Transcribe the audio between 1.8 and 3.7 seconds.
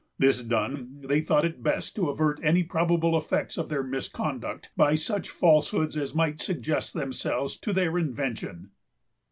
to avert any probable effects of